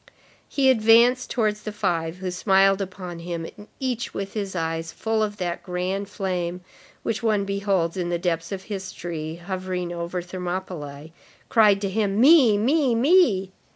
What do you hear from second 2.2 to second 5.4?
smiled upon him, and each, with his eyes full of